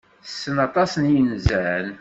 [0.25, 1.85] Tessen aṭas n yinzan.